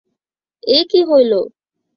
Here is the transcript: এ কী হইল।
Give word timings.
এ 0.63 0.79
কী 0.89 1.01
হইল। 1.09 1.31